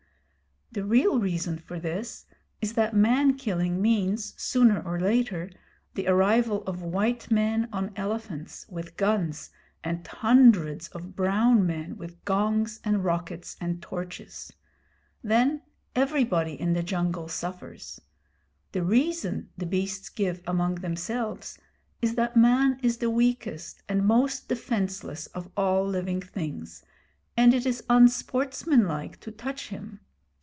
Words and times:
The 0.73 0.85
real 0.85 1.19
reason 1.19 1.59
for 1.59 1.81
this 1.81 2.25
is 2.61 2.75
that 2.75 2.95
man 2.95 3.33
killing 3.35 3.81
means, 3.81 4.33
sooner 4.41 4.81
or 4.81 4.97
later, 5.01 5.51
the 5.95 6.07
arrival 6.07 6.63
of 6.63 6.81
white 6.81 7.29
men 7.29 7.67
on 7.73 7.91
elephants, 7.97 8.65
with 8.69 8.95
guns, 8.95 9.49
and 9.83 10.07
hundreds 10.07 10.87
of 10.87 11.13
brown 11.13 11.65
men 11.67 11.97
with 11.97 12.23
gongs 12.23 12.79
and 12.85 13.03
rockets 13.03 13.57
and 13.59 13.81
torches. 13.81 14.53
Then 15.21 15.61
everybody 15.93 16.53
in 16.53 16.71
the 16.71 16.83
jungle 16.83 17.27
suffers. 17.27 17.99
The 18.71 18.81
reason 18.81 19.49
the 19.57 19.65
beasts 19.65 20.07
give 20.07 20.41
among 20.47 20.75
themselves 20.75 21.59
is 22.01 22.15
that 22.15 22.37
Man 22.37 22.79
is 22.81 22.99
the 22.99 23.09
weakest 23.09 23.83
and 23.89 24.05
most 24.05 24.47
defenceless 24.47 25.25
of 25.27 25.49
all 25.57 25.85
living 25.85 26.21
things, 26.21 26.81
and 27.35 27.53
it 27.53 27.65
is 27.65 27.83
unsportsmanlike 27.89 29.19
to 29.19 29.31
touch 29.31 29.67
him. 29.67 29.99